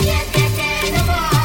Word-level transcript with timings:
yes 0.00 0.26
yes 0.36 1.06
no 1.32 1.37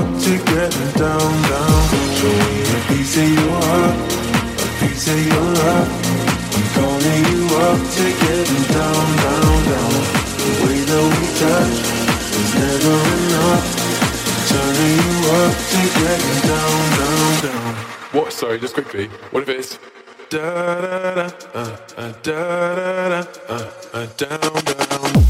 up 0.00 0.08
together, 0.20 0.88
down, 0.96 1.32
down. 1.50 1.82
Show 2.16 2.32
me 2.32 2.56
a 2.76 2.80
piece 2.88 3.16
of 3.22 3.28
your 3.36 3.56
heart, 3.68 3.96
a 4.64 4.68
piece 4.80 5.06
of 5.12 5.20
your 5.28 5.46
love. 5.60 5.88
I'm 6.56 6.66
calling 6.76 7.22
you 7.30 7.42
up 7.66 7.80
together, 8.00 8.60
down, 8.76 9.06
down, 9.24 9.58
down. 9.70 9.92
The 10.40 10.52
way 10.62 10.78
that 10.90 11.04
we 11.12 11.24
touch 11.40 11.78
is 12.40 12.50
never 12.60 12.96
enough. 13.16 13.66
Turning 14.50 14.96
you 15.04 15.16
up 15.40 15.56
together, 15.74 16.36
down, 16.50 16.82
down, 16.98 17.32
down. 17.44 17.74
What? 18.16 18.32
Sorry, 18.32 18.58
just 18.58 18.74
quickly. 18.74 19.06
What 19.32 19.42
if 19.42 19.48
it's 19.50 19.78
da 20.30 20.80
da 20.80 21.12
da 21.12 21.30
uh, 21.54 21.76
uh, 21.96 22.12
da 22.22 22.74
da 22.74 23.08
da 23.08 23.28
uh, 23.48 23.70
uh, 23.92 24.06
down, 24.16 24.64
down. 24.64 25.29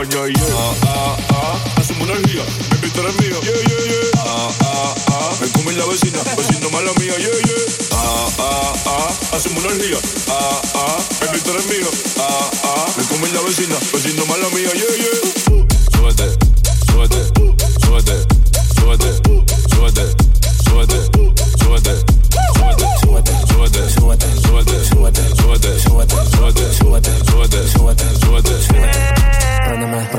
coño 0.00 0.28
y 0.28 0.32
yo. 0.32 0.46
Ah, 0.56 0.74
ah, 0.86 1.16
ah, 1.28 1.80
asumo 1.80 2.04
energía, 2.04 2.42
mi 2.72 2.78
victoria 2.80 3.10
es 3.10 3.20
mía. 3.20 3.38
Yeah, 3.42 3.52
yeah, 3.52 3.84
yeah. 3.84 4.20
Ah, 4.24 4.50
ah, 4.64 4.94
ah, 5.08 5.30
me 5.40 5.48
come 5.52 5.72
la 5.74 5.84
vecina, 5.84 6.18
pues 6.34 6.48
vecino 6.48 6.70
mala 6.70 6.90
mía. 6.98 7.14
Yeah, 7.18 7.28
yeah. 7.28 7.64
Ah, 7.92 8.28
ah, 8.38 8.72
ah, 8.86 9.36
asumo 9.36 9.60
energía. 9.60 9.98
Ah, 10.28 10.62
ah, 10.74 10.98
mi 11.20 11.28
victoria 11.34 11.60
es 11.60 11.66
mía. 11.66 11.90
Ah, 12.18 12.50
ah, 12.64 12.86
me 12.96 13.04
come 13.04 13.28
la 13.28 13.40
vecina, 13.42 13.76
pues 13.90 14.02
vecino 14.04 14.24
mala 14.24 14.48
mía. 14.50 14.70
Yeah, 14.72 14.96
yeah. 14.96 15.68
Súbete 15.92 16.39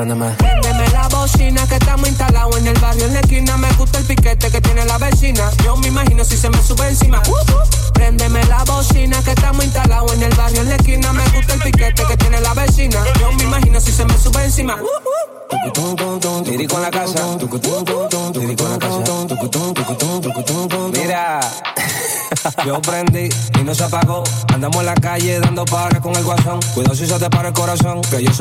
sorpréndeme. 0.01 0.35
Préndeme 0.37 0.87
la 0.89 1.07
bocina 1.07 1.67
que 1.67 1.75
estamos 1.75 2.07
instalados 2.07 2.57
en 2.57 2.67
el 2.67 2.79
barrio 2.79 3.05
en 3.05 3.13
la 3.13 3.19
esquina. 3.19 3.57
Me 3.57 3.71
gusta 3.73 3.99
el 3.99 4.05
piquete 4.05 4.49
que 4.49 4.61
tiene 4.61 4.85
la 4.85 4.97
vecina. 4.97 5.51
Yo 5.63 5.75
me 5.77 5.87
imagino 5.87 6.23
si 6.23 6.37
se 6.37 6.49
me 6.49 6.61
sube 6.63 6.87
encima. 6.87 7.21
Uh 7.27 7.31
-huh. 7.31 7.91
Préndeme 7.93 8.43
la 8.45 8.63
bocina 8.63 9.21
que 9.23 9.31
estamos 9.31 9.63
instalados 9.63 10.13
en 10.13 10.23
el 10.23 10.33
barrio 10.35 10.61
en 10.61 10.69
la 10.69 10.75
esquina. 10.75 11.13
Me 11.13 11.23
gusta 11.29 11.53
el 11.53 11.61
piquete 11.61 12.03
que 12.07 12.17
tiene 12.17 12.41
la 12.41 12.53
vecina. 12.53 13.03
Yo 13.19 13.31
me 13.31 13.43
imagino 13.43 13.79
si 13.79 13.91
se 13.91 14.05
me 14.05 14.17
sube 14.17 14.43
encima. 14.43 14.75
Uh 14.75 14.85
-huh. 14.85 15.31
Con 16.69 16.81
la 16.81 16.89
casa. 16.89 17.37
Con 17.37 18.71
la 18.71 18.79
casa. 18.79 19.03
Mira 20.93 21.70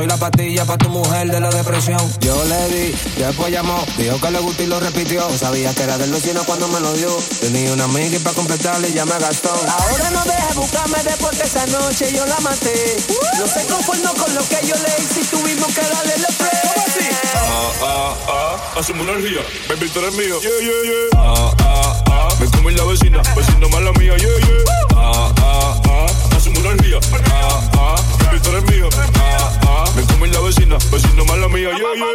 soy 0.01 0.07
la 0.07 0.17
pastilla 0.17 0.65
para 0.65 0.79
tu 0.79 0.89
mujer 0.89 1.31
de 1.31 1.41
la 1.41 1.51
depresión. 1.51 2.01
Yo 2.21 2.35
le 2.45 2.69
di, 2.69 2.95
después 3.19 3.53
llamó, 3.53 3.85
dijo 3.99 4.19
que 4.21 4.31
le 4.31 4.39
gustó 4.39 4.63
y 4.63 4.67
lo 4.67 4.81
repitió. 4.81 5.29
sabía 5.37 5.75
que 5.75 5.83
era 5.83 5.99
del 5.99 6.11
vecino 6.11 6.43
cuando 6.45 6.69
me 6.69 6.81
lo 6.81 6.93
dio. 6.95 7.15
Tenía 7.41 7.73
una 7.73 7.85
amiga 7.85 8.17
y 8.17 8.19
para 8.21 8.35
completarle 8.35 8.93
ya 8.93 9.05
me 9.05 9.19
gastó. 9.19 9.51
Ahora 9.51 10.11
no 10.11 10.25
dejes 10.25 10.55
buscarme 10.55 11.03
después 11.05 11.37
que 11.37 11.47
esa 11.47 11.67
noche 11.67 12.13
yo 12.15 12.25
la 12.25 12.41
maté. 12.41 12.97
No 13.39 13.47
se 13.47 13.67
conformó 13.67 14.15
con 14.15 14.35
lo 14.35 14.41
que 14.49 14.67
yo 14.67 14.75
le 14.75 15.03
hice 15.03 15.21
y 15.21 15.25
tuvimos 15.25 15.67
que 15.75 15.83
darle 15.83 16.19
los 16.19 16.37
tres. 16.39 16.61
¿Cómo 16.63 16.87
así? 16.87 17.09
Ah, 17.35 17.73
ah, 17.83 18.15
ah, 18.29 18.79
hacemos 18.81 19.03
una 19.03 19.19
energía, 19.19 19.43
baby, 19.69 19.89
tú 19.91 19.99
eres 19.99 20.15
mío. 20.15 20.41
Yeah, 20.41 20.51
yeah, 20.61 20.83
yeah. 20.85 21.09
Ah, 21.17 21.55
ah, 21.59 22.05
ah, 22.11 22.29
me 22.41 22.47
come 22.51 22.73
la 22.73 22.85
vecina, 22.85 23.21
vecina 23.37 23.69
mala 23.69 23.93
mía, 23.99 24.10
yeah, 24.17 24.39
yeah. 24.39 24.65
Ah, 24.97 25.33
ah, 25.39 25.81
ah, 25.89 26.07
hacemos 26.37 26.59
una 26.61 26.71
energía. 26.71 26.99
Ah, 27.33 27.61
ah, 27.75 27.97
baby, 28.25 28.41
tú 28.41 28.51
eres 28.51 28.65
mío. 28.71 28.89
Ah, 29.17 29.51
ah. 29.67 29.85
Me 29.95 30.03
come 30.03 30.29
la 30.29 30.41
vecina, 30.41 30.77
vecino 30.91 31.25
mala 31.25 31.49
mía, 31.49 31.71
yeah, 31.71 31.95
yeah. 31.95 32.07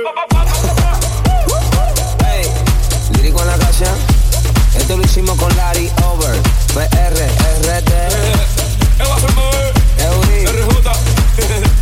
Hey, 2.25 2.49
lírico 3.13 3.41
en 3.41 3.47
la 3.47 3.57
casa. 3.57 3.95
Esto 4.75 4.97
lo 4.97 5.03
hicimos 5.03 5.37
con 5.39 5.55
Larry 5.55 5.91
Over. 6.05 6.35
PR, 6.73 7.15
RT. 7.63 7.91
Eury. 9.99 10.45
RJ. 10.45 10.87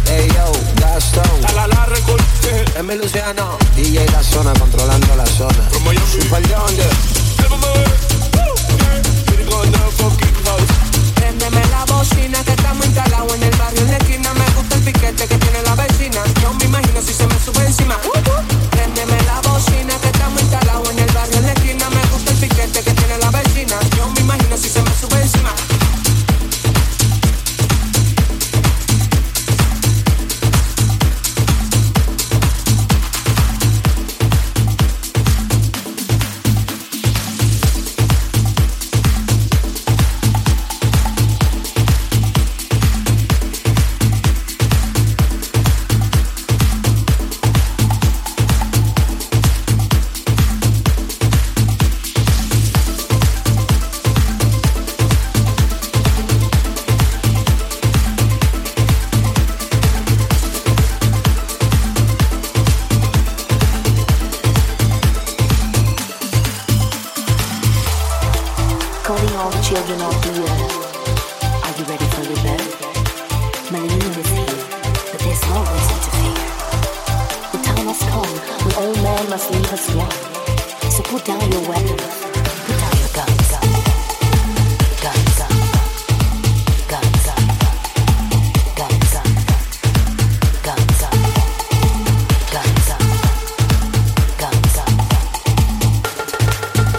Ey 0.12 0.28
yo, 0.30 0.52
Gastón. 0.80 1.42
La 1.56 1.68
la 1.68 1.86
record. 1.86 2.22
M. 2.78 2.96
Luciano. 2.96 3.58
DJ 3.76 4.06
La 4.12 4.24
Zona, 4.24 4.54
controlando 4.54 5.16
la 5.16 5.26
zona. 5.26 5.70
Super 6.12 6.48
Yonder. 6.48 8.13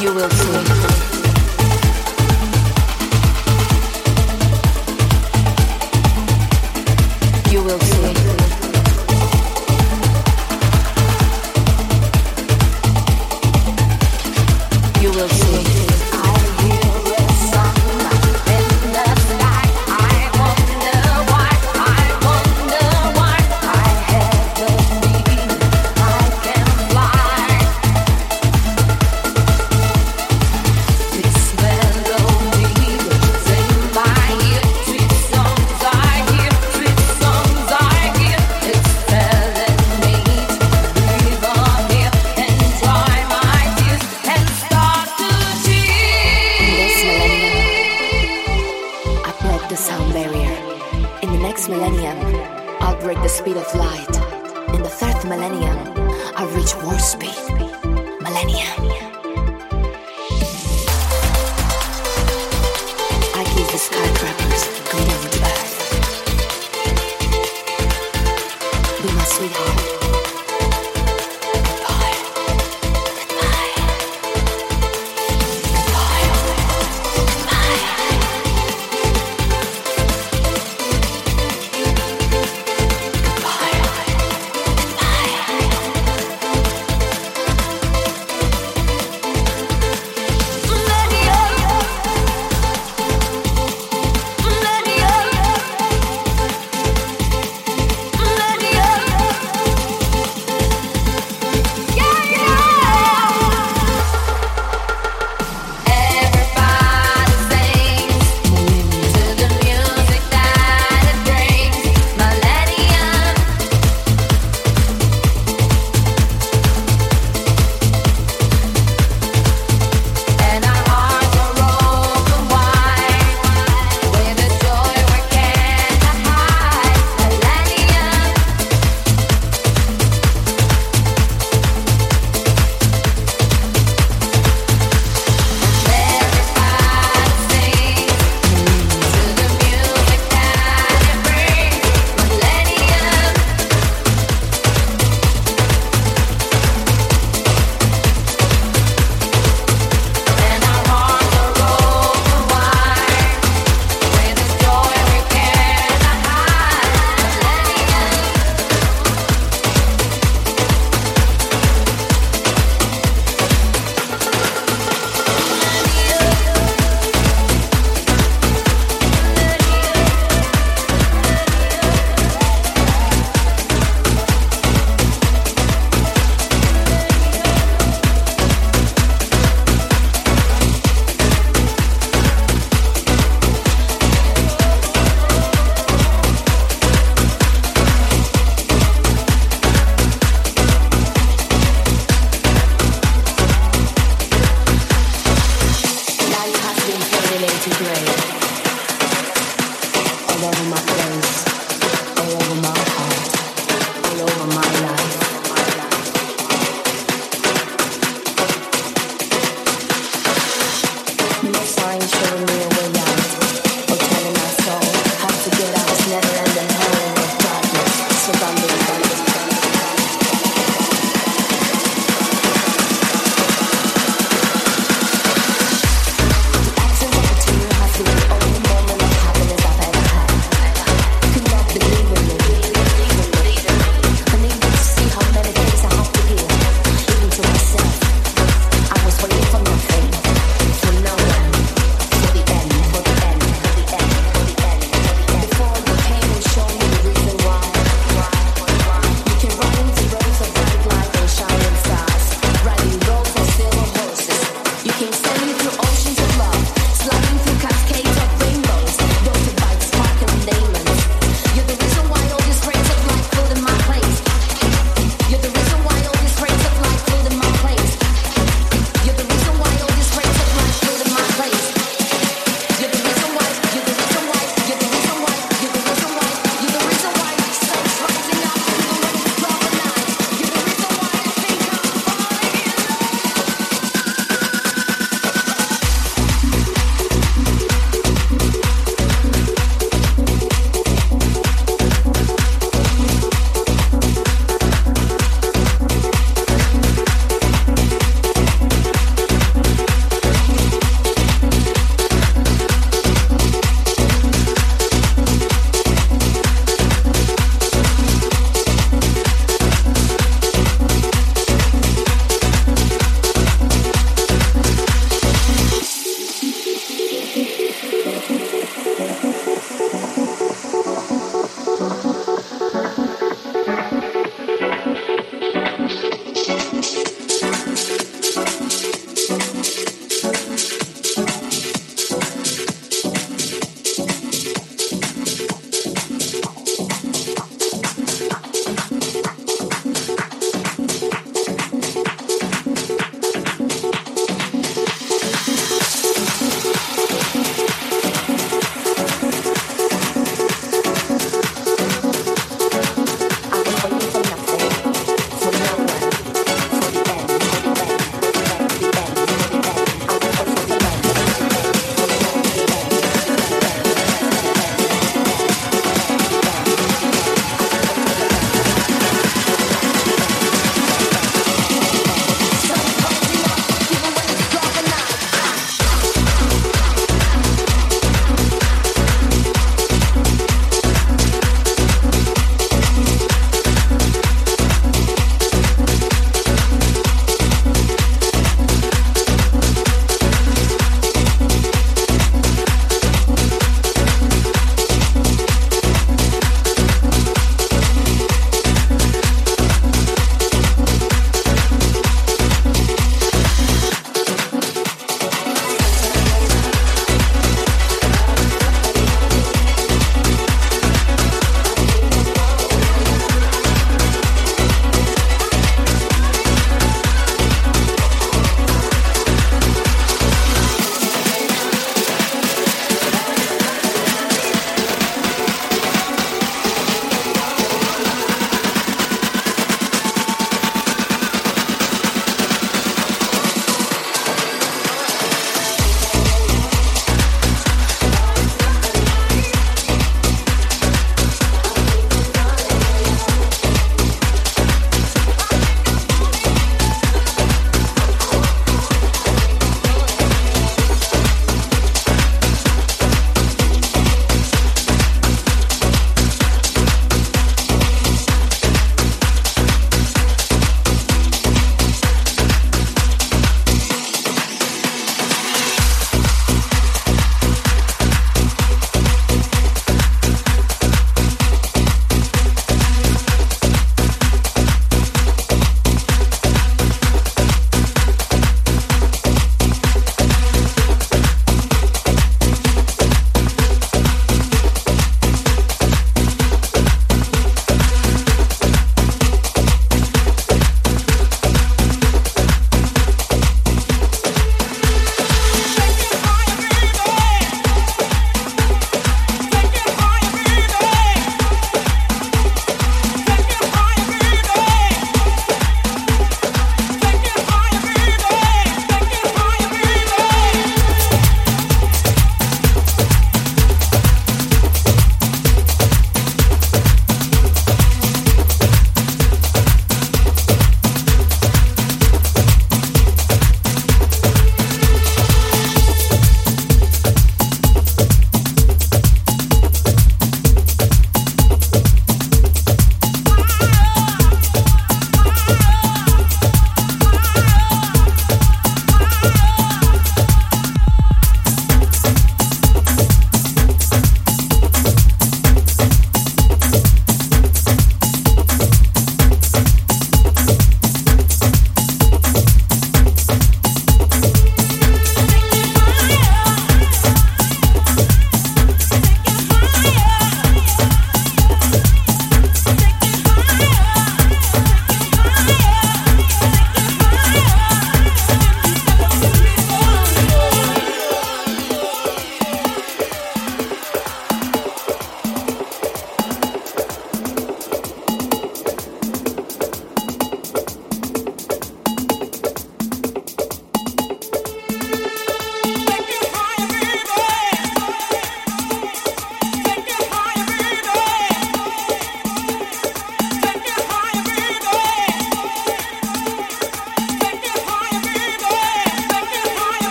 You 0.00 0.14
will 0.14 0.30
see. 0.30 0.89